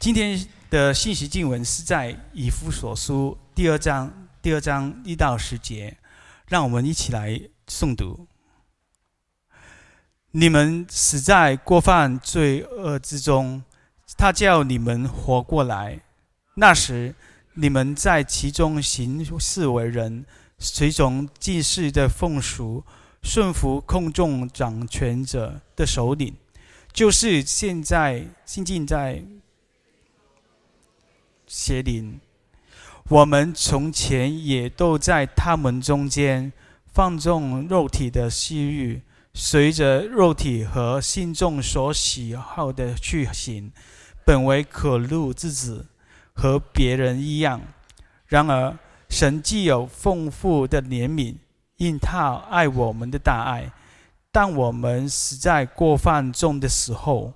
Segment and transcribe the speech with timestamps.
[0.00, 5.94] 今天的信息经文是在以弗所书第二章第二章一到十节，
[6.48, 7.38] 让我们一起来
[7.68, 8.26] 诵读。
[10.30, 13.62] 你们死在过犯罪恶之中，
[14.16, 16.00] 他叫你们活过来。
[16.54, 17.14] 那时
[17.52, 20.24] 你们在其中行事为人，
[20.58, 22.82] 随从今世的风俗，
[23.22, 26.34] 顺服空中掌权者的首领，
[26.90, 29.22] 就是现在现今在
[31.52, 32.20] 邪灵。
[33.08, 36.52] 我们从前也都在他们中间，
[36.86, 39.02] 放纵肉体的私欲。
[39.34, 43.72] 随着肉体和心中所喜好的去行，
[44.24, 45.86] 本为可怒之子，
[46.32, 47.60] 和别人一样。
[48.26, 51.34] 然而，神既有丰富的怜悯，
[51.78, 53.72] 因他爱我们的大爱，
[54.30, 57.32] 当我们实在过犯中的时候，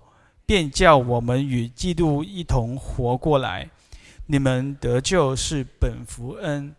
[0.47, 3.71] 便叫我们与基督一同活过来。
[4.27, 6.75] 你们得救是本福恩，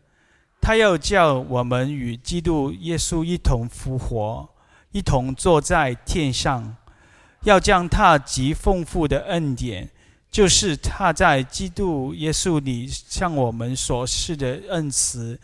[0.60, 4.50] 他要叫我们与基督耶稣一同复活。
[4.92, 6.78] 一同坐在天上，
[7.44, 9.90] 要将他极丰富的恩典，
[10.32, 15.38] 就是他在基督耶稣里向我们所施的恩慈，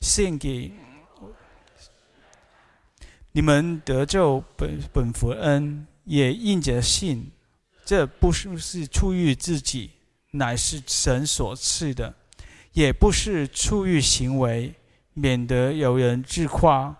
[0.00, 0.72] 献给
[3.32, 7.30] 你们得救本本福恩，也应着信。
[7.84, 9.90] 这不是是出于自己，
[10.34, 12.12] 乃是神所赐的；
[12.72, 14.74] 也不是出于行为，
[15.12, 16.94] 免得有人自夸。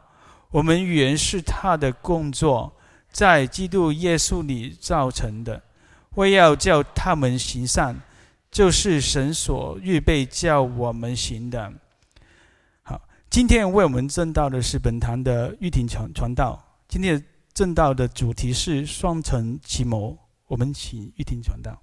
[0.50, 2.72] 我们原是他的工作，
[3.10, 5.60] 在基督耶稣里造成的，
[6.14, 8.00] 为要叫他们行善，
[8.52, 11.72] 就是神所预备叫我们行的。
[12.84, 16.62] 好，今天为我们证道的是本堂的玉婷传传道。
[16.86, 17.20] 今天
[17.52, 21.76] 证道的主题是双城奇谋，我们请玉婷传道。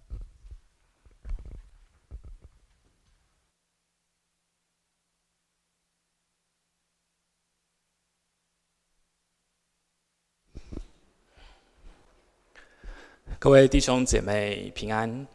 [13.43, 15.09] 各位弟兄姐妹平安。《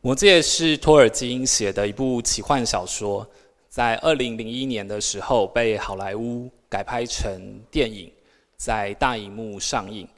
[0.00, 3.24] 魔戒》是托尔金写的一部奇幻小说，
[3.68, 8.12] 在二零零一年的时候被好莱坞改拍成电影，
[8.56, 10.08] 在大荧幕上映。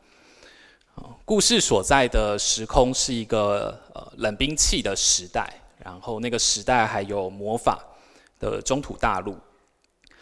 [1.26, 5.52] 故事所在的时空是一个呃冷兵器的时代，
[5.84, 7.78] 然后那个时代还有魔法
[8.40, 9.36] 的中土大陆，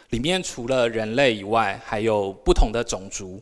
[0.09, 3.41] 里面除了人类以外，还有不同的种族。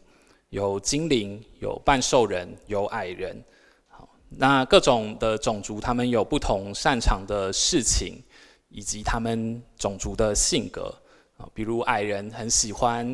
[0.49, 3.43] 有精灵，有半兽人，有矮人。
[3.87, 8.21] 好，那各种的种族，他们有不同擅长的事情，
[8.69, 10.93] 以及他们种族的性格。
[11.37, 13.05] 啊，比如矮人很喜欢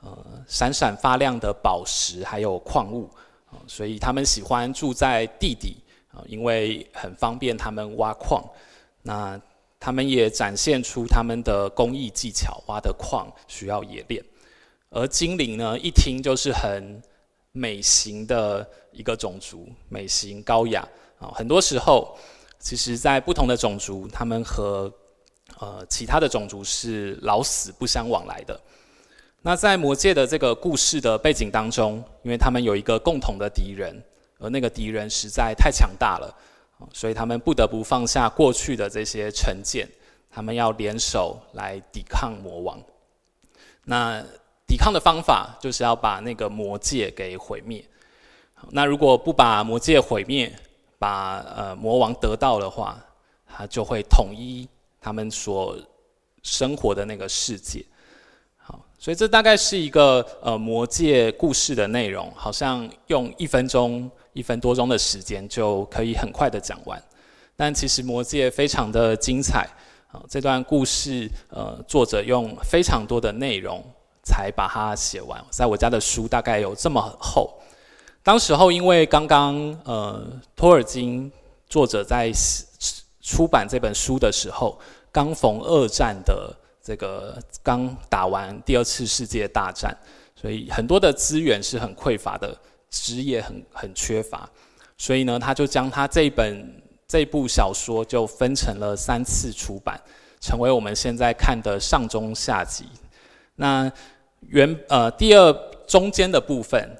[0.00, 3.08] 呃闪闪发亮的宝石，还有矿物
[3.46, 5.76] 啊，所以他们喜欢住在地底
[6.10, 8.42] 啊，因为很方便他们挖矿。
[9.02, 9.40] 那
[9.78, 14.20] 他们也展现出他们的工艺技巧，挖的矿需要冶炼。
[14.90, 17.02] 而精灵呢，一听就是很
[17.52, 20.86] 美型的一个种族，美型高雅
[21.18, 21.30] 啊。
[21.34, 22.16] 很多时候，
[22.58, 24.92] 其实，在不同的种族，他们和
[25.58, 28.58] 呃其他的种族是老死不相往来的。
[29.42, 33.94] 那在魔界的这个故事的背景当中，因为他们有一个共同的敌人，
[34.38, 36.34] 而那个敌人实在太强大了，
[36.92, 39.88] 所以他们不得不放下过去的这些成见，
[40.30, 42.82] 他们要联手来抵抗魔王。
[43.84, 44.22] 那
[44.68, 47.82] 抵抗的方法就是要把那个魔界给毁灭。
[48.70, 50.52] 那如果不把魔界毁灭，
[50.98, 53.02] 把呃魔王得到的话，
[53.46, 54.68] 他就会统一
[55.00, 55.74] 他们所
[56.42, 57.82] 生活的那个世界。
[58.56, 67.02] 好，所以这大概是一个呃魔界故事的内容，好像用一分钟、一分多钟的时间就可以很快的讲完。
[67.56, 69.66] 但其实魔界非常的精彩。
[70.08, 73.84] 啊，这段故事呃作者用非常多的内容。
[74.28, 77.58] 才把它写完，在我家的书大概有这么厚。
[78.22, 80.22] 当时候因为刚刚呃
[80.54, 81.32] 托尔金
[81.66, 82.30] 作者在
[83.22, 84.78] 出版这本书的时候，
[85.10, 89.96] 刚逢二战的这个刚打完第二次世界大战，
[90.36, 92.54] 所以很多的资源是很匮乏的，
[92.90, 94.48] 纸也很很缺乏，
[94.98, 99.98] 所以呢，他就将他这本这部小说就分成了三次出版，
[100.40, 102.84] 成为我们现在看的上中下集。
[103.56, 103.90] 那
[104.46, 105.52] 原呃第二
[105.86, 106.96] 中间的部分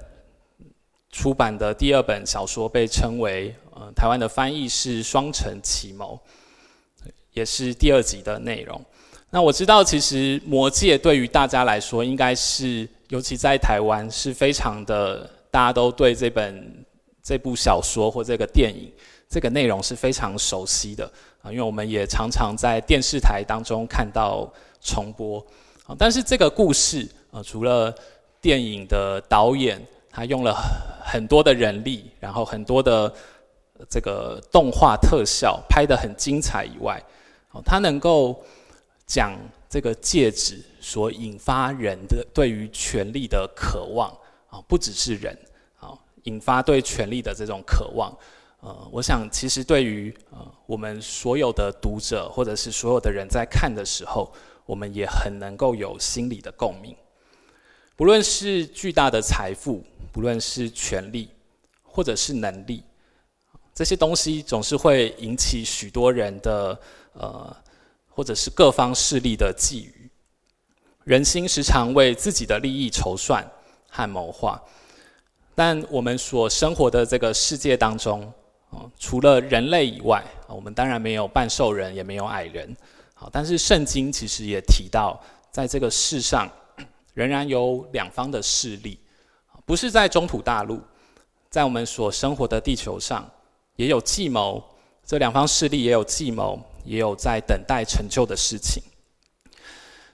[1.11, 6.19] 出版的第二本小说被称为呃台湾的翻译是《双城奇谋》，
[7.33, 8.79] 也是第二集的内容。
[9.31, 16.85] 那我知道其实《魔戒》对于大家来说，应该是尤其在台湾是非常的，大家都对这本
[17.21, 18.91] 这部小说或这个电影，
[19.29, 21.05] 这个内容是非常熟悉的
[21.41, 24.51] 啊，因为我们也常常在电视台当中看到
[24.81, 25.45] 重播。
[25.97, 27.93] 但是这个故事啊，除了
[28.41, 29.79] 电影的导演
[30.09, 30.55] 他用了
[31.03, 33.13] 很多的人力，然后很多的
[33.89, 37.01] 这个动画特效拍得很精彩以外，
[37.51, 38.43] 哦他能够
[39.05, 39.37] 讲
[39.69, 44.09] 这个戒指所引发人的对于权力的渴望
[44.49, 45.37] 啊，不只是人
[45.79, 45.93] 啊，
[46.23, 48.11] 引发对权力的这种渴望。
[48.61, 54.29] 呃，我想其实对于呃我们所有的读者或者是所有的人在看的时候，
[54.65, 56.95] 我们也很能够有心理的共鸣。
[57.99, 61.27] 不论是巨大的财富，不论是权力，
[61.83, 62.81] 或者是能力，
[63.75, 66.79] 这些东西总是会引起许多人的
[67.11, 67.53] 呃，
[68.07, 69.91] 或者是各方势力的觊觎。
[71.03, 73.45] 人心时常为自己的利益筹算
[73.89, 74.63] 和谋划，
[75.53, 78.31] 但我们所生活的这个世界当中，
[78.97, 82.73] 除了人类以外，我们当然没有半兽人，也没有矮人。
[83.13, 86.49] 好，但是圣经其实也提到，在这个世上
[87.13, 88.99] 仍然有两方的势力，
[89.65, 90.81] 不是在中土大陆，
[91.49, 93.29] 在我们所生活的地球上
[93.75, 94.63] 也有计谋。
[95.05, 98.83] 这两方势力也有计谋，也有在等待成就的事情。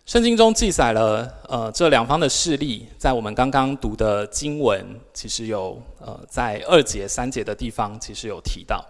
[0.06, 8.86] 圣经中记载了，呃，这两方的势力，在我们刚刚读的经文，其实有，呃，在二节、三节的地方，其实有提到，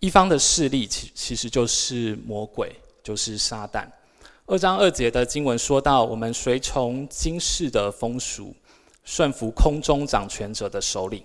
[0.00, 2.74] 一方的势力，其其实就是魔鬼，
[3.04, 3.86] 就是撒旦。
[4.50, 8.52] 二章二节的经文说到，我们随从今世的风俗，
[9.04, 11.22] 顺服空中掌权者的首领，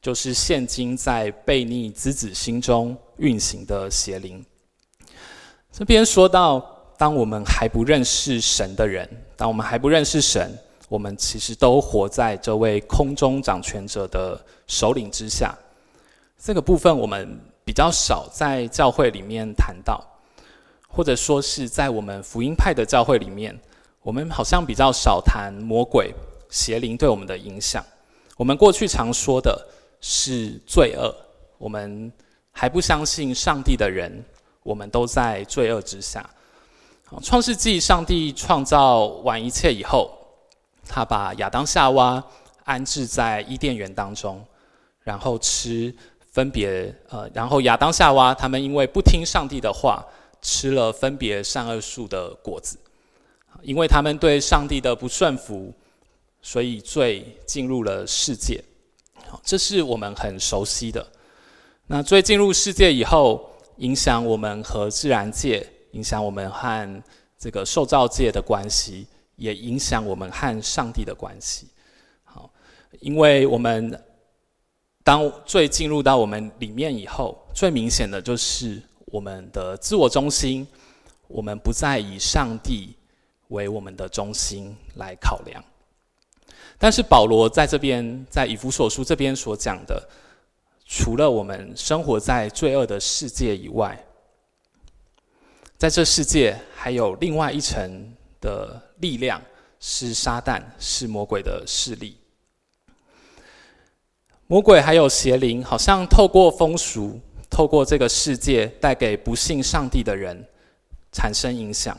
[0.00, 4.46] 就是现今在悖逆之子心中运行的邪灵。
[5.72, 6.64] 这边说到。
[6.96, 10.52] 当我们还不认识神的人，当我们还不认识神，
[10.86, 15.56] 我们其实都活在这位空中掌权者的首领之下。
[16.36, 20.06] 这个部分我们比较少在教会里面谈到，
[20.90, 23.58] 或者说是在我们福音派的教会里面，
[24.02, 26.12] 我们好像比较少谈魔鬼、
[26.48, 27.84] 邪灵对我们的影响。
[28.36, 29.66] 我们过去常说的
[30.00, 31.14] 是罪恶，
[31.58, 32.12] 我们
[32.50, 34.24] 还不相信上帝的人，
[34.62, 36.28] 我们都在罪恶之下。
[37.22, 40.10] 创世纪，上帝创造完一切以后，
[40.86, 42.22] 他把亚当夏娃
[42.64, 44.44] 安置在伊甸园当中，
[45.02, 45.94] 然后吃
[46.30, 50.04] 分别呃，然后亚当夏娃他们因为不听上帝的话，
[50.42, 52.78] 吃了分别善恶树的果子，
[53.62, 55.72] 因为他们对上帝的不顺服，
[56.40, 58.62] 所以罪进入了世界。
[59.26, 61.06] 好这是我们很熟悉的。
[61.86, 65.66] 那罪进入世界以后，影响我们和自然界。
[65.92, 67.02] 影响我们和
[67.36, 71.66] 这个受造界的关系，也影响我们和上帝的关系。
[72.22, 72.48] 好，
[73.00, 74.00] 因为我们
[75.02, 78.80] 当罪进入到我们里面以后，最明显的就是
[79.10, 80.66] 我们的自我中心，
[81.26, 82.94] 我们不再以上帝
[83.48, 85.62] 为我们的中心来考量。
[86.78, 90.08] 但是保罗在这边，在以弗所书这边所讲的，
[90.86, 94.02] 除了我们生活在罪恶的世界以外，
[95.76, 99.42] 在这世界还有另外一层的力量，
[99.78, 102.16] 是撒旦，是魔鬼的势力。
[104.46, 110.42] 魔鬼还有邪灵，好像透过风俗，透过这个世界，带给不信上帝的人
[111.12, 111.98] 产生影响。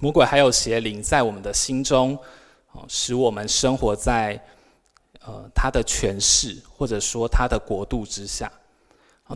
[0.00, 2.18] 魔鬼还有邪灵在我们的心中，
[2.88, 4.42] 使我们生活在
[5.24, 8.50] 呃他的权势或者说他的国度之下。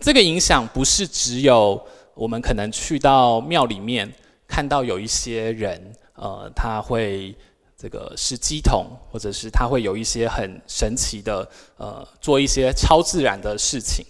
[0.01, 1.81] 这个影响不是只有。
[2.17, 4.09] 我们可能去到庙里面，
[4.47, 7.35] 看到有一些人，呃，他会
[7.77, 14.07] 这个是乩童，或者是他会有一些很神奇的，呃，做一些超自然的事情。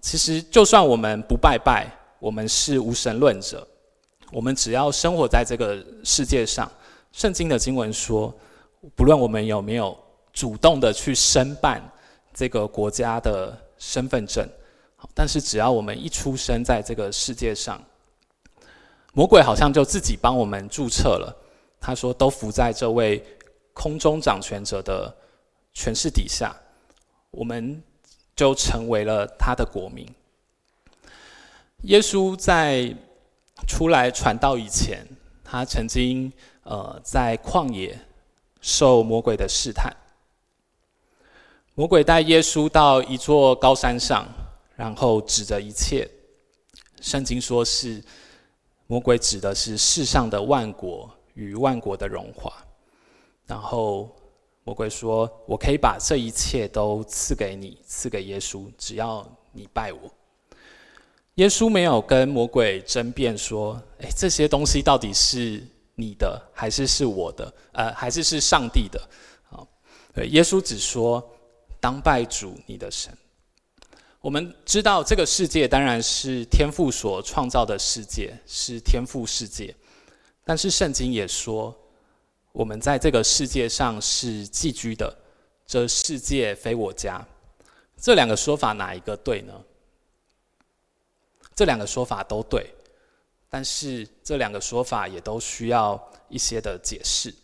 [0.00, 1.86] 其实就算我们不拜拜，
[2.18, 3.66] 我们是无神论者，
[4.32, 6.70] 我们只要生活在这个世界上，
[7.12, 8.32] 圣经的经文说，
[8.94, 9.96] 不论我们有没有
[10.32, 11.82] 主动的去申办
[12.32, 14.48] 这个国家的身份证。
[15.14, 17.82] 但是只要我们一出生在这个世界上，
[19.14, 21.34] 魔鬼好像就自己帮我们注册了。
[21.80, 23.24] 他说：“都服在这位
[23.72, 25.10] 空中掌权者的
[25.72, 26.54] 权势底下，
[27.30, 27.82] 我们
[28.40, 30.06] 就成为了他的国民。”
[31.84, 32.94] 耶稣在
[33.68, 35.06] 出来传道以前，
[35.44, 36.32] 他曾经
[36.62, 37.98] 呃在旷野
[38.62, 39.94] 受魔鬼的试探。
[41.74, 44.26] 魔鬼带耶稣到一座高山上。
[44.76, 46.08] 然后指着一切，
[47.02, 48.02] 圣经说是
[48.86, 52.50] 魔鬼指的是世上的万国与万国的荣华。
[53.46, 54.10] 然后
[54.64, 60.00] 魔鬼说：“我可以把这一切都赐给你，赐给耶稣，只要你拜我。”
[61.36, 67.52] 耶稣没有跟魔鬼争辩说：“诶，这些东西到底是你的，还是是我的？
[67.72, 69.00] 呃，还是是上帝的？”
[69.50, 69.66] 啊，
[70.12, 71.26] 对，耶稣只说
[71.80, 73.16] ：“当拜主你的神。”
[74.20, 79.74] 我们知道这个世界当然是天父所创造的世界，是天父世界。
[80.44, 81.74] 但是圣经也说，
[82.52, 85.16] 我们在这个世界上是寄居的，
[85.66, 87.24] 这世界非我家。
[87.96, 89.52] 这两个说法哪一个对呢？
[91.54, 92.74] 这两个说法都对，
[93.48, 97.34] 但是这两个说法也都需要一些的解释。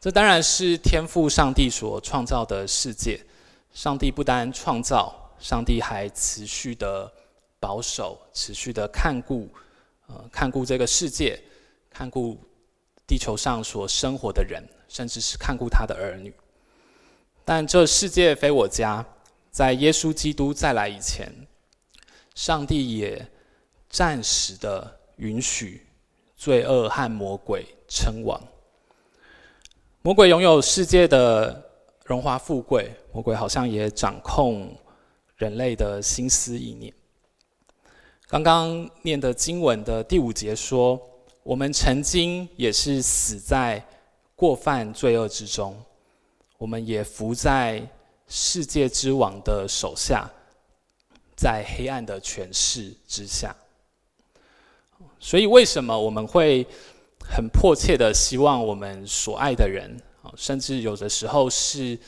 [0.00, 3.24] 这当然是天赋上帝所创造的世界，
[3.72, 5.20] 上帝不单创造。
[5.36, 7.12] 上帝还持续的
[7.60, 9.46] 保守，持续的看顾，
[10.06, 11.38] 呃，看顾这个世界，
[11.90, 12.38] 看顾
[13.06, 16.32] 地球上所生活的人，甚至是看顾他的儿女。
[17.44, 19.04] 但这世界非我家，
[19.50, 21.32] 在耶稣基督再来以前，
[22.34, 23.26] 上帝也
[23.88, 25.86] 暂时的允许
[26.36, 28.40] 罪恶和魔鬼称王。
[30.02, 31.70] 魔鬼拥有世界的
[32.04, 34.76] 荣华富贵，魔鬼好像也掌控。
[35.36, 36.94] 人类的心思意念。
[38.28, 40.96] 刚刚念的经文的第五节说
[41.44, 43.86] ：“我们曾经也是死在
[44.34, 45.76] 过犯罪恶之中，
[46.56, 47.86] 我们也伏在
[48.26, 50.28] 世界之王的手下，
[51.36, 53.54] 在黑暗的权势之下。”
[55.20, 56.66] 所以，为什么我们会
[57.20, 59.94] 很迫切的希望我们所爱的人，
[60.36, 61.98] 甚至有的时候是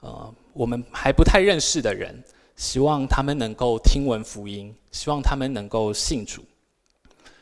[0.00, 2.20] 呃我们还不太认识的人？
[2.56, 6.44] 希望他们能够听闻福音，希望他们能够信主。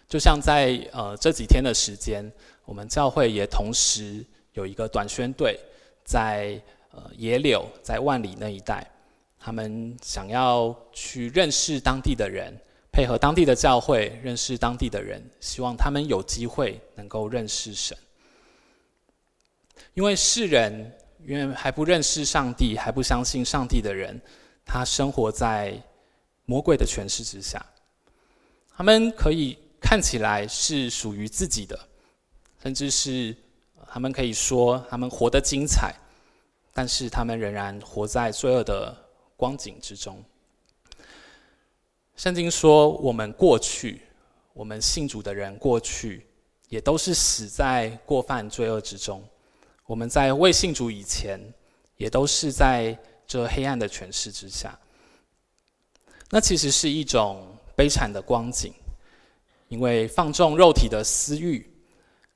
[0.08, 2.30] 就像在呃这几天的时间，
[2.64, 4.24] 我们教会也同时
[4.54, 5.58] 有一个短宣队，
[6.02, 6.60] 在
[6.90, 8.86] 呃野柳，在万里那一带，
[9.38, 12.56] 他们想要去认识当地的人，
[12.90, 17.96] 配合当地的教会认识当地的人，希望他们有机会能够认识神。
[19.92, 20.92] 因为世人，
[21.26, 24.18] 因为还不认识上帝，还不相信上帝的人。
[24.64, 25.78] 他生活在
[26.44, 27.64] 魔鬼的权势之下，
[28.74, 31.78] 他们可以看起来是属于自己的，
[32.62, 33.36] 甚至是
[33.90, 35.94] 他们可以说他们活得精彩，
[36.72, 38.96] 但是他们仍然活在罪恶的
[39.36, 40.22] 光景之中。
[42.16, 44.02] 圣经说，我们过去，
[44.52, 46.26] 我们信主的人过去，
[46.68, 49.22] 也都是死在过犯罪恶之中。
[49.86, 51.40] 我们在未信主以前，
[51.96, 52.98] 也都是在。
[53.30, 54.78] 这黑暗的权势之下，
[56.30, 58.72] 那其实是一种悲惨的光景，
[59.68, 61.70] 因为放纵肉体的私欲，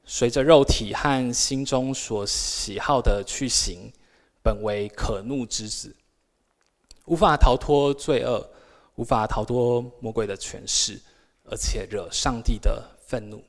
[0.05, 3.93] 随着肉体和心中所喜好的去行，
[4.43, 5.95] 本为可怒之子，
[7.07, 8.51] 无法逃脱罪恶，
[8.95, 11.01] 无法逃脱魔鬼的权势，
[11.45, 13.43] 而且惹上帝的愤怒。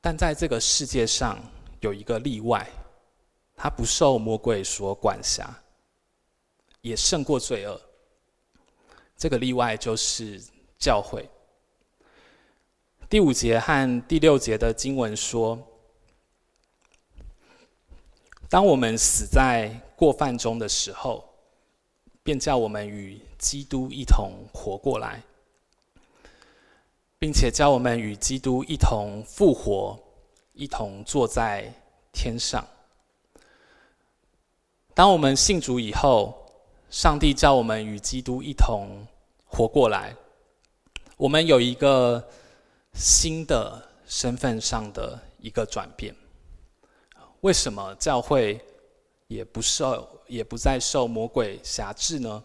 [0.00, 1.38] 但在这个世界上
[1.80, 2.68] 有一个例外。
[3.54, 5.48] 他不受魔鬼所管辖，
[6.80, 7.80] 也胜过罪恶。
[9.16, 10.42] 这个例外就是
[10.82, 11.30] 教会。
[13.08, 15.56] 第五节和第六节的经文说
[18.50, 21.24] ：“当我们死在过犯中的时候，
[22.24, 25.22] 便叫我们与基督一同活过来，
[27.16, 29.96] 并且叫我们与基督一同复活，
[30.52, 31.72] 一同坐在
[32.12, 32.66] 天上。”
[34.94, 36.34] 当我们信主以后，
[36.90, 39.06] 上帝叫我们与基督一同
[39.46, 40.14] 活过来，
[41.22, 42.20] 我们有一个
[42.94, 46.12] 新的身份上的一个转变。
[47.42, 48.60] 为什么教会
[49.28, 52.42] 也不受，也不再受魔鬼辖制呢？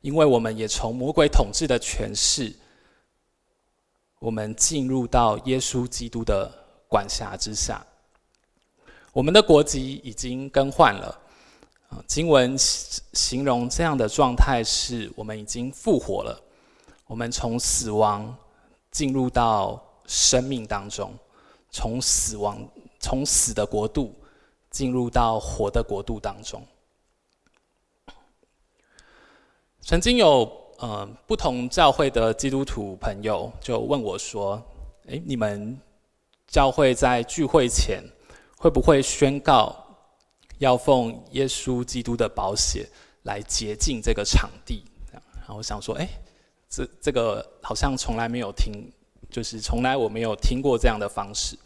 [0.00, 2.52] 因为我们也从魔鬼统治的权势，
[4.18, 6.52] 我们进入到耶稣基督的
[6.88, 7.86] 管辖之下。
[9.12, 11.16] 我们的国籍已经更换了，
[12.08, 16.42] 经文形容这样的状态是：我们已经复活了，
[17.06, 18.36] 我们从死亡
[18.90, 21.12] 进入到生命当中，
[21.70, 22.66] 从死亡、
[23.00, 24.14] 从死的国度
[24.70, 26.62] 进入到活的国度当中。
[29.80, 34.62] 曾经有呃不同教会的基督徒朋友就问我说
[35.06, 35.78] ：“诶，你们
[36.46, 38.02] 教会在聚会前？”
[38.56, 39.76] 会不会宣告
[40.56, 42.88] 要奉耶稣基督的宝血
[43.24, 44.82] 来洁净这个场地？
[45.12, 46.08] 然后我想说，哎，
[46.74, 48.72] 这这个好像从来没有听，
[49.30, 51.56] 就是从来我没有听过这样的方式。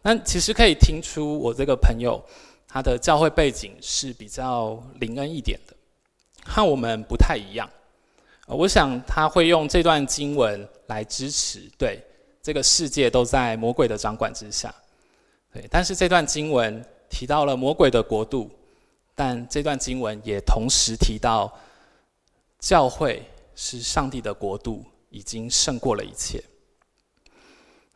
[0.00, 2.20] 那其实可以听出我这个朋友
[2.66, 5.76] 他的教会背景是比较灵恩一点的，
[6.46, 7.68] 和我们不太一样。
[8.46, 12.02] 我想他会用这段经文来支持，对，
[12.42, 14.74] 这个世界都在魔鬼的掌管之下。
[15.52, 18.50] 对，但是这段经文提到了魔鬼的国度，
[19.14, 21.52] 但这段经文也同时提到
[22.58, 23.22] 教会
[23.54, 26.42] 是上帝的国度，已经胜过了一切。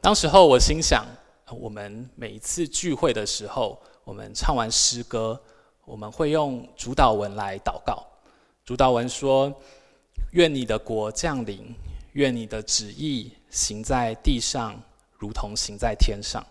[0.01, 1.07] 当时候我心想，
[1.51, 5.41] 我们每一次聚会的时候，我们唱完诗歌，
[5.85, 8.05] 我们会用主祷文来祷告。
[8.65, 9.53] 主祷文说
[10.33, 11.75] ：“愿你的国降临，
[12.13, 14.81] 愿你的旨意行在地上，
[15.19, 16.45] 如同行在天上。”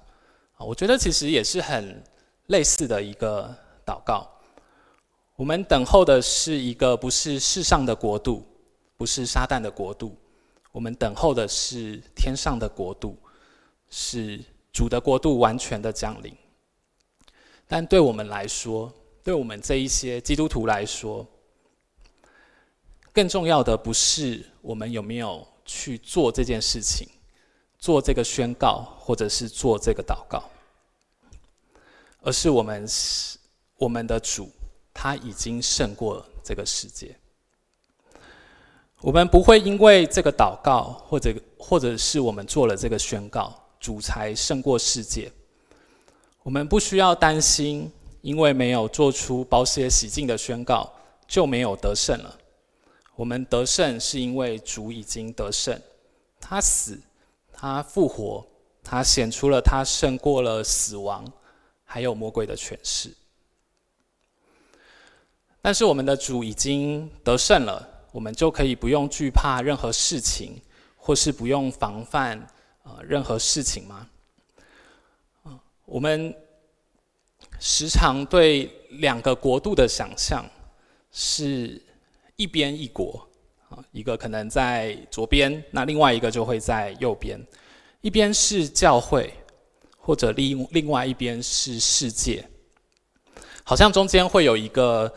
[0.55, 2.01] 啊，我觉得其实也是很
[2.47, 3.53] 类似的一个
[3.85, 4.29] 祷告。
[5.35, 8.47] 我们等候的是一个不是世上的国度，
[8.97, 10.15] 不是撒旦的国度，
[10.71, 13.17] 我们等候的是天上的国度，
[13.89, 14.39] 是
[14.71, 16.35] 主的国度完全的降临。
[17.67, 21.27] 但对我们来说，对我们这一些基督徒来说，
[23.11, 27.07] 更重要的不是我们有没有去做这件事情。
[27.77, 30.49] 做这个宣告，或者是做这个祷告，
[32.21, 33.37] 而是我们是
[33.77, 34.49] 我们的主，
[34.91, 37.15] 他已经胜过这个世界。
[39.05, 45.31] 我们不会因为这个祷告，或者或者是我们做了这个宣告，主才胜过世界。
[46.41, 50.91] 我们不需要担心，因为没有做出宝血洗净的宣告，
[51.27, 52.35] 就没有得胜了。
[53.15, 55.79] 我们得胜是因为主已经得胜，
[56.41, 56.99] 他死。
[57.53, 58.43] 他复活，
[58.83, 61.23] 他显出了他胜过了死亡，
[61.83, 63.13] 还有魔鬼的权势。
[65.61, 70.57] 但是我们的主已经得胜了，我们就可以不用惧怕任何事情，
[70.95, 72.47] 或是不用防范
[72.83, 74.07] 呃任何事情吗？
[75.83, 76.33] 我们
[77.59, 80.49] 时常对两个国度的想象
[81.11, 81.83] 是
[82.37, 83.27] 一边一国
[83.67, 83.83] 啊。
[83.91, 87.37] 一个可能在左边，那另外一个就会在右边。
[87.99, 89.33] 一边是教会，
[89.97, 92.47] 或者另另外一边是世界，
[93.65, 95.13] 好像中间会有一个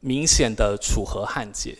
[0.00, 1.78] 明显的楚河汉界，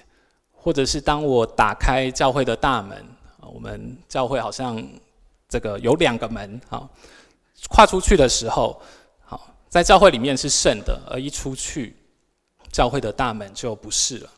[0.67, 3.07] 或者是当我打开教会的大门，
[3.55, 4.85] 我们教会好像
[5.49, 6.91] 这个有两个门啊，
[7.69, 8.83] 跨出去的时候，
[9.25, 11.95] 好，在教会里面是圣的，而一出去，
[12.73, 14.31] 教会的大门就不是了。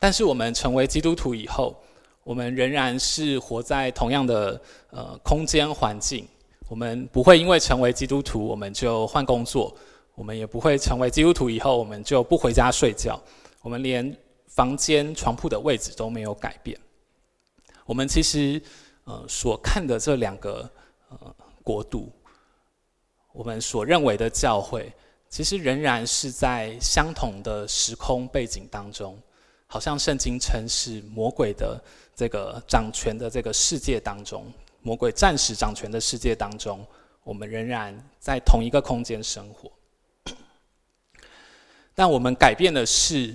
[0.00, 1.76] 但是我们成为基督徒以后，
[2.24, 4.58] 我们仍然是活在同样的
[4.92, 6.26] 呃空间环境。
[6.70, 9.76] 我们不会因为成为基督徒，我们就换工作；
[10.14, 13.20] 我们也不会成为基督徒以后，我们就不回家睡觉。
[13.66, 16.78] 我们连房间床铺的位置都没有改变。
[17.84, 18.62] 我们其实
[19.02, 20.70] 呃所看的这两个
[21.08, 22.12] 呃国度，
[23.32, 24.92] 我们所认为的教会，
[25.28, 29.18] 其实仍然是在相同的时空背景当中。
[29.66, 31.82] 好像圣经称是魔鬼的
[32.14, 34.46] 这个掌权的这个世界当中，
[34.80, 36.86] 魔鬼暂时掌权的世界当中，
[37.24, 39.68] 我们仍然在同一个空间生活。
[41.96, 43.34] 但我们改变的是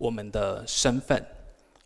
[0.00, 1.22] 我们的身份，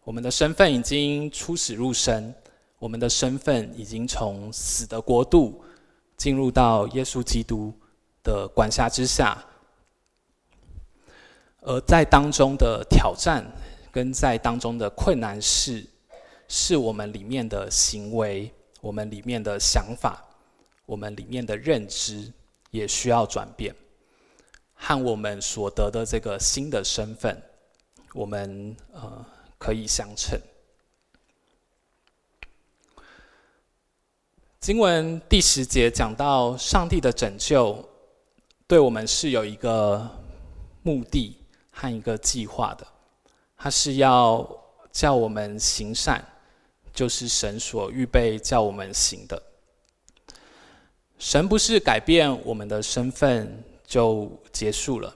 [0.04, 2.32] 我们的身份已经出死入生，
[2.78, 5.64] 我们的身份已经从死的国度
[6.16, 7.74] 进入到耶稣基督
[8.22, 9.44] 的管辖之下，
[11.62, 13.44] 而在当中的挑战。
[13.94, 15.86] 跟在当中的困难是，
[16.48, 20.20] 是我们里面的行为，我们里面的想法，
[20.84, 22.32] 我们里面的认知
[22.72, 23.72] 也需要转变，
[24.74, 27.40] 和我们所得的这个新的身份，
[28.14, 29.26] 我们呃
[29.58, 30.40] 可以相称。
[34.60, 37.86] 经文第十节讲到，上帝的拯救
[38.68, 40.08] 对我们是有一个
[40.82, 41.36] 目的
[41.72, 42.86] 和一个计划的。
[43.56, 44.48] 他是要
[44.92, 46.24] 叫我们行善，
[46.94, 49.42] 就是神所预备叫我们行的。
[51.18, 55.14] 神不是改变我们的身份就结束了，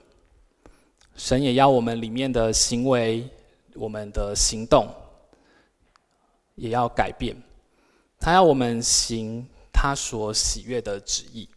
[1.19, 3.29] 神也要我们里面的行为、
[3.75, 4.89] 我们的行动
[6.55, 7.37] 也要改变。
[8.21, 11.49] 他要我们行他所喜悦的旨意，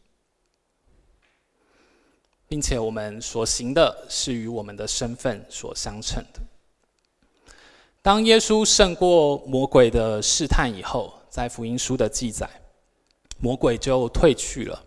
[2.48, 6.42] 并且我们所行的是与我们的身份所相称的。
[8.02, 12.50] 当耶稣胜过魔鬼的试探以后，在福音书的记载，
[13.40, 14.84] 魔鬼就退去了。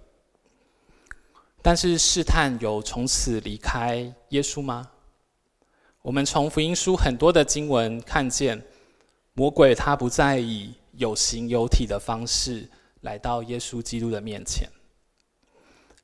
[1.67, 3.97] 但是试探有从此离开
[4.29, 4.91] 耶稣吗？
[6.03, 8.63] 我们从福音书很多的经文看见，
[9.33, 12.69] 魔鬼他不再以有形有体的方式
[13.01, 14.69] 来到耶稣基督的面前。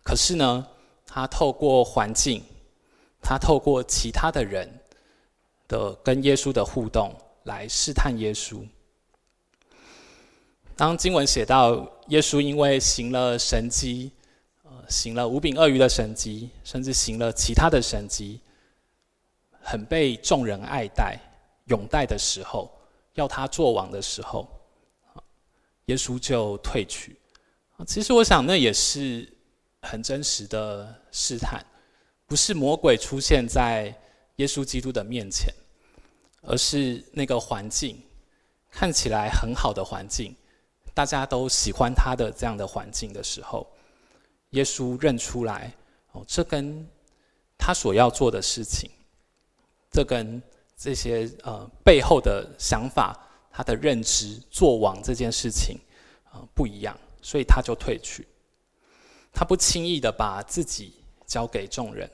[0.02, 0.66] 可是呢，
[1.06, 2.42] 他透过环境，
[3.20, 4.66] 他透过其他的人
[5.68, 8.66] 的跟耶稣的互动来试探耶稣。
[10.74, 14.10] 当经文写到耶稣因为行了神迹，
[14.90, 18.40] 行了五饼二鱼的神迹，甚至行了其他的神迹，
[19.62, 21.16] 很被众人爱戴、
[21.66, 22.70] 拥戴的时候，
[23.14, 24.48] 要他做王的时候，
[25.86, 27.16] 耶稣就退去。
[27.86, 29.32] 其实我想，那也是
[29.82, 31.64] 很真实的试探，
[32.26, 33.94] 不是魔鬼出现在
[34.36, 35.54] 耶稣基督的面前，
[36.42, 38.02] 而是那个环境
[38.70, 40.34] 看起来很好的环境。
[40.92, 43.66] 大家都喜欢他的这样的环境的时候，
[44.50, 45.72] 耶稣认出来
[46.12, 46.86] 哦，这跟
[47.58, 48.90] 他所要做的事情，
[49.90, 50.42] 这跟
[50.76, 53.18] 这些呃背后的想法、
[53.52, 55.78] 他的认知、做王这件事情
[56.30, 58.26] 啊不一样，所以他就退去。
[59.32, 60.94] 他不轻易的把自己
[61.26, 62.10] 交给众人。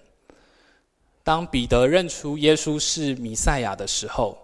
[1.23, 4.39] 当彼得认出耶稣是弥赛亚的时候，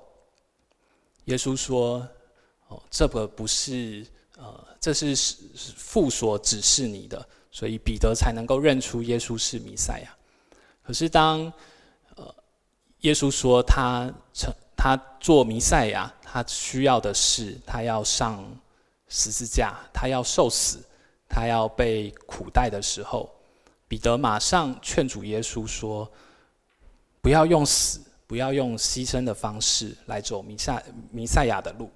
[1.27, 2.07] 耶稣说
[2.69, 4.07] ：“哦，这个不是。”
[4.39, 5.15] 呃，这是
[5.77, 10.17] 父所指示你的，所以彼得才能够认出耶稣是弥赛亚。
[10.83, 11.53] 可是当
[12.17, 12.35] 呃
[13.03, 18.45] 耶稣说他成他做弥赛亚，他需要的是他要上
[19.07, 20.81] 十字架，他要受死，
[21.29, 23.31] 他要被苦待的时候，
[23.87, 26.11] 彼得马上劝阻耶稣说：
[27.21, 31.89] 不要用死，不要用牺牲的方式来走弥赛弥赛亚的路。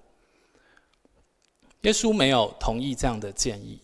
[1.80, 3.80] 耶稣没有同意这样的建议，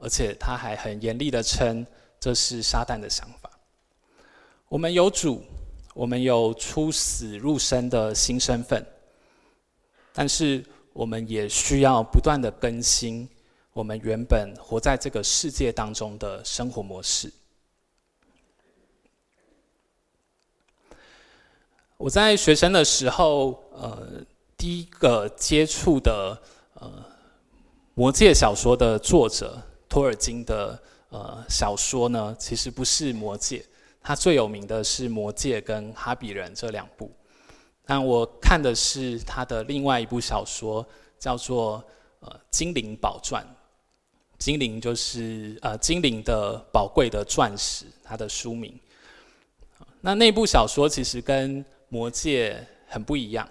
[0.00, 1.86] 而且他还很严厉的称
[2.18, 3.50] 这是撒旦的想法。
[4.68, 5.42] 我们有主，
[5.94, 8.84] 我们有出死入生的新身份，
[10.12, 13.28] 但是我们也需要不断的更新
[13.72, 17.32] 我们原本活在这个世界当中的生活模式。
[21.96, 24.24] 我在学生的时候，呃，
[24.56, 26.42] 第一个接触的，
[26.74, 26.90] 呃。
[27.94, 29.60] 魔戒小说的作者
[29.90, 33.66] 托尔金的呃小说呢，其实不是魔戒，
[34.00, 37.10] 他最有名的是魔戒跟哈比人这两部。
[37.84, 40.86] 但我看的是他的另外一部小说，
[41.18, 41.84] 叫做
[42.20, 43.44] 呃精灵宝钻。
[44.38, 48.78] 精灵就是呃精灵的宝贵的钻石，它的书名。
[50.00, 53.46] 那那部小说其实跟魔戒很不一样，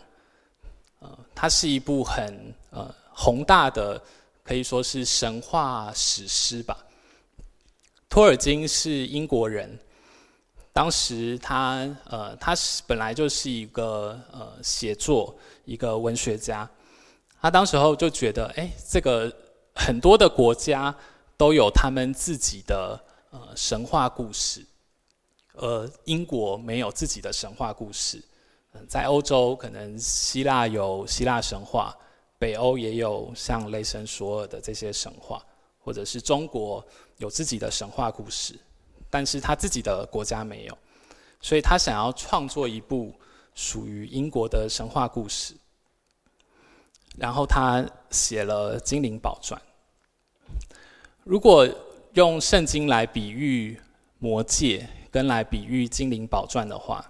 [0.99, 4.01] 呃，它是一部很呃宏大的。
[4.49, 6.75] 可以说是神话史诗吧。
[8.09, 9.77] 托尔金是英国人，
[10.73, 16.67] 当时他呃，他是本来就是一个呃写作一个文学家，
[17.39, 19.31] 他当时候就觉得，哎，这个
[19.75, 20.95] 很多的国家
[21.37, 24.65] 都有他们自己的呃神话故事，
[25.53, 28.17] 而英国没有自己的神话故事。
[28.73, 31.95] 嗯在欧洲，可能希腊有希腊神话。
[32.39, 35.45] 北欧也有像雷神索尔的这些神话，
[35.77, 36.83] 或者是中国
[37.17, 38.57] 有自己的神话故事，
[39.09, 40.77] 但是他自己的国家没有，
[41.41, 43.13] 所以他想要创作一部
[43.53, 45.53] 属于英国的神话故事，
[47.17, 49.61] 然后他写了《精灵宝钻》。
[51.25, 51.67] 如果
[52.13, 53.77] 用圣经来比喻
[54.17, 57.05] 魔戒，跟来比喻《精灵宝钻》的话，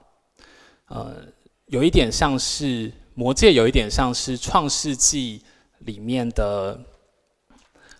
[0.87, 1.23] 呃，
[1.67, 2.91] 有一点像是。
[3.19, 5.43] 魔戒有一点像是创世纪
[5.79, 6.79] 里面的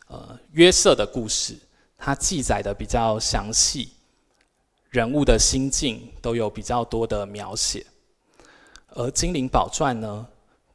[0.07, 1.57] 呃约瑟的故事，
[1.97, 3.89] 它记载的比较详细，
[4.89, 7.85] 人物的心境都有比较多的描写。
[8.91, 10.25] 而精灵宝钻呢，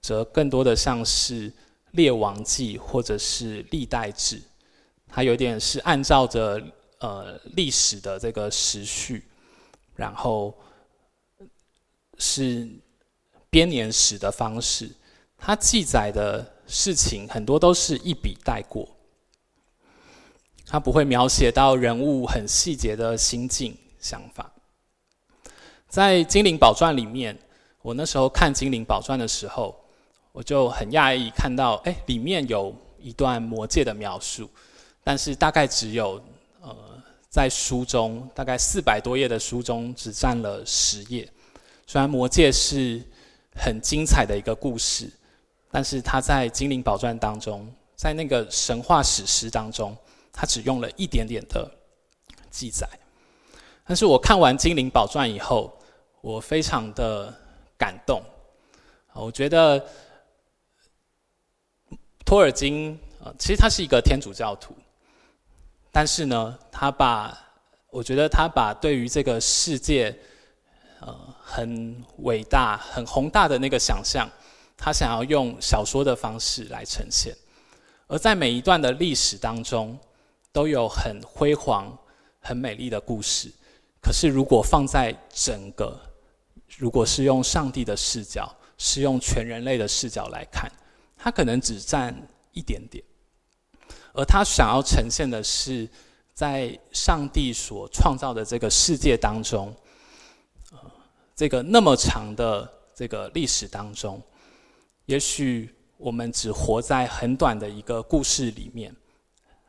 [0.03, 1.51] 则更多的像是
[1.93, 4.39] 列王记或者是历代志，
[5.09, 6.63] 它有点是按照着
[6.99, 9.27] 呃历史的这个时序，
[9.97, 10.55] 然后
[12.19, 12.69] 是。
[13.55, 14.91] 编年史的方式，
[15.39, 18.89] 它记载的事情很多都是一笔带过，
[20.67, 24.53] 它不会描写到人物很细节的心境想法。
[25.89, 27.39] 在《精灵宝传》里面，
[27.81, 29.73] 我那时候看《精灵宝传》的时候，
[30.33, 34.51] 我就很讶异看到，哎，里面有一段魔戒的描述，
[35.05, 36.21] 但是大概只有
[36.61, 36.77] 呃，
[37.29, 41.31] 在书中大概四百多页的书中只占了十页，
[41.87, 43.01] 虽然魔戒是。
[43.55, 45.11] 很精彩的一个故事，
[45.71, 49.97] 但是他在《精灵宝钻》当中，在那个神话史诗当中，
[50.33, 51.71] 他只用了一点点的
[52.51, 52.89] 记载。
[53.87, 55.77] 但是我看完《精灵宝钻》以后，
[56.21, 57.33] 我非常的
[57.77, 58.23] 感动。
[59.13, 59.85] 我觉得
[62.25, 64.75] 托尔金呃，其实他是一个天主教徒，
[65.93, 67.39] 但是呢，他把
[67.91, 70.17] 我觉得他把对于这个世界，
[71.07, 74.27] 呃，很伟大、很宏大的那个想象，
[74.75, 77.37] 他想要用小说的方式来呈现，
[78.07, 79.99] 而在每一段的历史当中，
[80.51, 81.95] 都有很辉煌、
[82.41, 83.53] 很美丽的故事。
[84.01, 86.01] 可是，如果放在整个，
[86.79, 90.73] 如果是用上帝的视角，是用全人类的视角来看，
[91.19, 92.17] 他可能只占
[92.53, 93.05] 一点点。
[94.15, 95.87] 而他想要呈现的是，
[96.33, 99.75] 在上帝所创造的这个世界当中，
[101.35, 104.23] 这个那么长的这个历史当中，
[105.07, 108.95] 也许我们只活在很短的一个故事里面，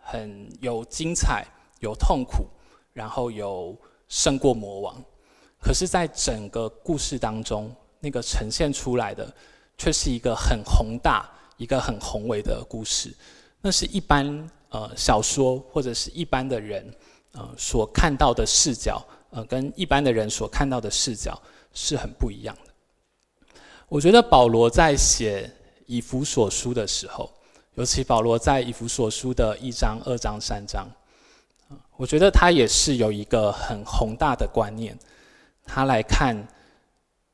[0.01, 1.45] 很有精彩，
[1.79, 2.47] 有痛苦，
[2.93, 3.77] 然后有。
[4.07, 5.03] 胜过魔王，
[5.59, 9.33] 可是，在整个故事当中，那个呈现出来的，
[9.79, 13.11] 却是一个很宏大、一个很宏伟的故事。
[13.61, 16.87] 那是一般呃小说或者是一般的人
[17.31, 21.41] 呃所看到的视角，呃，跟一般的人所看到的视角
[21.75, 22.71] 是很不一样的。
[23.87, 25.47] 我觉得保罗在写
[25.85, 27.31] 以弗所书的时候，
[27.75, 30.87] 尤其保罗在以弗所书的一章、二章、三章。
[31.97, 34.97] 我觉得他也是有一个很宏大的观念，
[35.63, 36.35] 他来看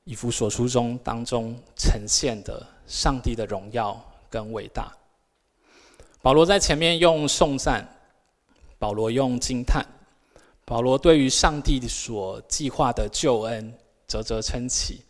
[0.04, 4.00] 以弗所书中当中呈现的上帝的荣耀
[4.30, 4.92] 跟伟大。
[6.22, 7.88] 保罗在前面用颂赞，
[8.78, 9.84] 保罗用惊叹，
[10.66, 13.74] 保罗对于上帝所计划的救恩
[14.12, 15.02] 啧啧称奇，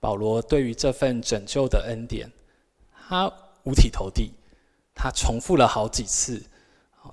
[0.00, 2.30] 保罗对于这份拯救的恩典，
[3.08, 3.32] 他
[3.64, 4.32] 五体投地，
[4.94, 6.42] 他重复了好几次，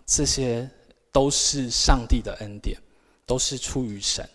[0.05, 0.69] 这些。
[1.10, 2.79] 都是上帝的恩典，
[3.25, 4.29] 都是出于神，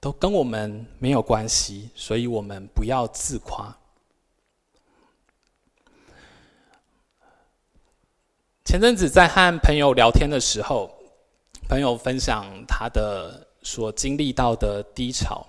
[0.00, 3.72] 都跟我们没有关系，所以我们不要自夸。
[8.64, 10.90] 前阵子在和朋友聊天的时候，
[11.68, 15.46] 朋友分享他的所经历到的低潮，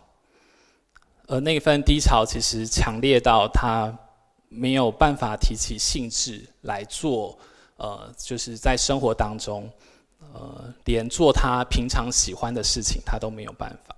[1.28, 3.98] 而那份低潮其实强烈到他
[4.50, 7.38] 没有办法提起兴致来做，
[7.78, 9.70] 呃，就是在生活当中。
[10.34, 13.96] 呃，连做他平常喜欢的事情，他都没有办法。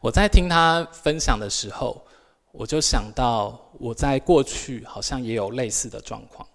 [0.00, 2.04] 我在听他分享的时候，
[2.52, 6.46] 我就想到我在过去好像也有类似的状况。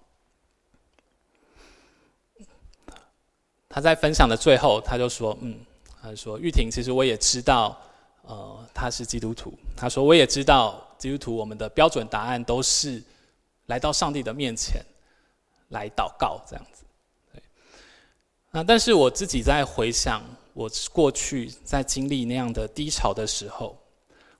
[3.70, 5.58] 他在分享的最后，他就说：“嗯，
[6.02, 7.76] 他就说玉婷，其实我也知道，
[8.28, 9.54] 呃，他是基督徒。
[9.76, 13.04] 他说我也知道，基督徒我们的标准答案都是
[13.68, 14.84] 来到上帝的面前
[15.70, 16.84] 来祷告这样子。”
[18.52, 23.78] 那但是我自己在回想我过去在经历那样的低潮的时候，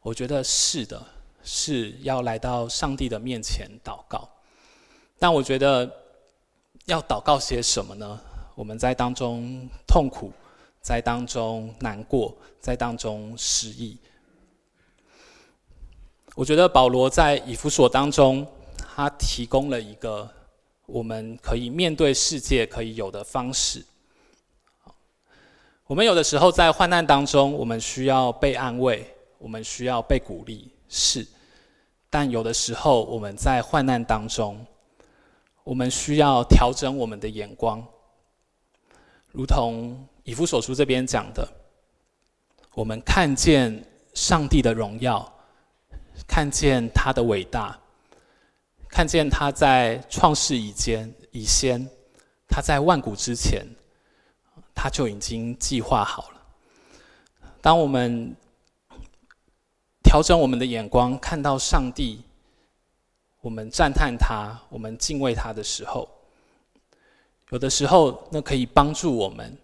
[0.02, 1.06] 我觉得是的，
[1.44, 4.30] 是要来到上帝的面前祷告。
[5.20, 5.92] 但我觉得
[6.86, 8.20] 要祷告些什么呢？
[8.56, 10.32] 我们在当中痛苦，
[10.86, 13.98] 在当中难过，在当中失意。
[16.36, 18.46] 我觉得保罗在以弗所当中，
[18.78, 20.30] 他提供了一个
[20.86, 23.84] 我们可以面对世界可以有的方式。
[25.88, 31.26] 我们有的时候在患难当中，我们需要被安慰，我们需要被鼓励，是。
[32.12, 34.64] 但有的时候我们在患难当中，
[35.64, 37.84] 我们需要调整我们的眼光，
[39.32, 41.48] 如同以弗所书这边讲的，
[42.74, 43.82] 我们看见
[44.14, 45.32] 上帝的荣耀，
[46.28, 47.80] 看见他的伟大，
[48.90, 51.88] 看见他在创世以前以先，
[52.50, 53.66] 他在万古之前。
[54.78, 56.42] 他就已经计划好了。
[57.62, 58.36] 当我们
[60.04, 62.22] 调整我们的眼光，看到上帝，
[63.40, 66.10] 我们赞叹他，我们敬畏他的时候，
[67.52, 69.58] 有的时候那可以帮助我们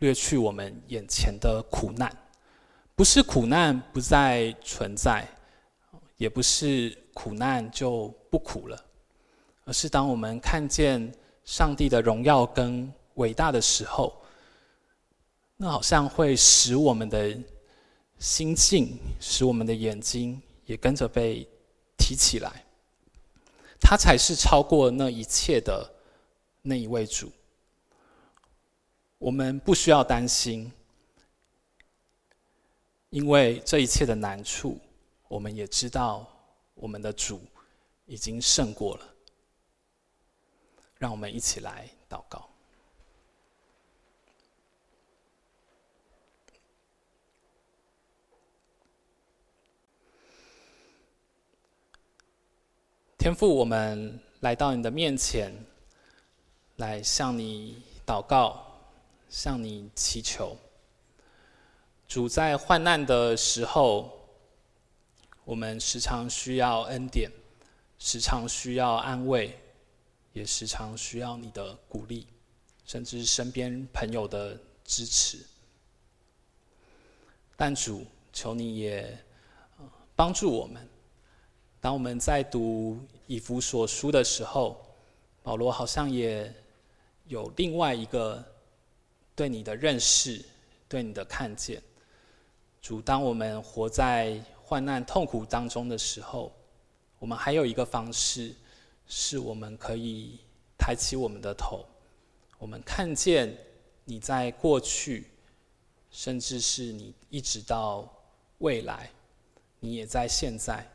[0.00, 2.14] 掠去我们眼前的苦难。
[2.96, 5.26] 不是苦难不再存在，
[6.18, 8.84] 也不是苦难就不苦了，
[9.64, 11.10] 而是当我们看见
[11.44, 14.20] 上帝的荣耀跟伟大的时候，
[15.56, 17.38] 那好像会使我们的
[18.18, 21.48] 心境，使我们的眼睛也跟着被
[21.96, 22.64] 提起来。
[23.80, 25.90] 他才是超过那一切的
[26.60, 27.32] 那一位主。
[29.20, 30.72] 我们不需要担心，
[33.10, 34.80] 因为这一切的难处，
[35.28, 36.26] 我们也知道
[36.72, 37.38] 我们的主
[38.06, 39.06] 已经胜过了。
[40.96, 42.48] 让我们一起来祷告。
[53.18, 55.52] 天父，我们来到你的面前，
[56.76, 58.69] 来向你祷告，
[59.30, 60.54] 向你祈求。
[62.06, 64.10] 主在患难的时候，
[65.44, 67.30] 我们时常需要恩典，
[67.98, 69.56] 时常需要安慰，
[70.32, 72.26] 也时常需要你的鼓励，
[72.84, 75.38] 甚至身边朋友的支持。
[77.56, 79.16] 但主，求你也
[80.16, 80.88] 帮助我们。
[81.80, 84.84] 当我们在读以弗所书的时候，
[85.42, 86.52] 保罗好像也
[87.26, 88.44] 有另外一个
[89.40, 90.44] 对你的认识，
[90.86, 91.82] 对你的看见。
[92.82, 96.52] 主，当我们活在患难痛苦当中的时候，
[97.18, 98.54] 我们还有一个方式，
[99.06, 100.38] 是我们可以
[100.76, 101.86] 抬起我们的头，
[102.58, 103.56] 我们看见
[104.04, 105.30] 你在过去，
[106.10, 108.06] 甚至是你一直到
[108.58, 109.08] 未来，
[109.78, 110.86] 你也在现在，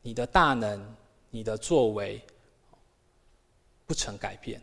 [0.00, 0.80] 你的大能，
[1.28, 2.22] 你的作为
[3.84, 4.62] 不曾改变。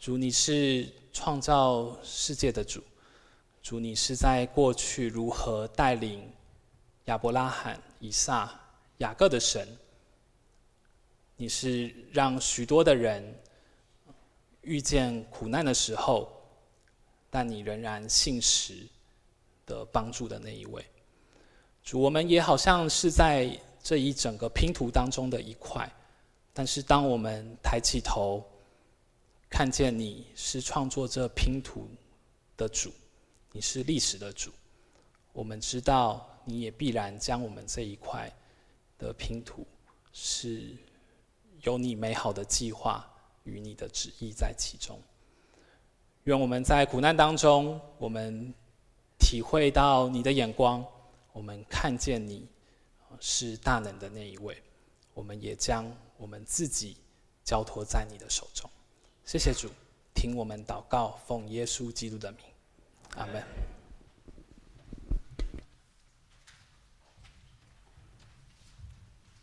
[0.00, 2.82] 主，你是创造世界的主。
[3.62, 6.30] 主，你是在过去如何带领
[7.04, 8.50] 亚伯拉罕、以撒、
[8.98, 9.68] 雅各的神？
[11.36, 13.22] 你是让许多的人
[14.62, 16.30] 遇见苦难的时候，
[17.30, 18.86] 但你仍然信实
[19.66, 20.84] 的帮助的那一位。
[21.82, 23.50] 主，我们也好像是在
[23.82, 25.90] 这一整个拼图当中的一块，
[26.52, 28.44] 但是当我们抬起头，
[29.50, 31.86] 看见你是创作这拼图
[32.56, 32.90] 的主。
[33.52, 34.52] 你是历史的主，
[35.32, 38.32] 我们知道你也必然将我们这一块
[38.96, 39.66] 的拼图
[40.12, 40.76] 是
[41.62, 43.04] 有你美好的计划
[43.42, 44.96] 与你的旨意在其中。
[46.24, 48.54] 愿我们在苦难当中，我们
[49.18, 50.86] 体会到你的眼光，
[51.32, 52.46] 我们看见你
[53.18, 54.56] 是大能的那一位，
[55.12, 56.96] 我们也将我们自己
[57.42, 58.70] 交托在你的手中。
[59.30, 59.70] 谢谢主，
[60.12, 62.40] 听我们祷告，奉耶稣基督的名。
[63.14, 63.40] 阿门。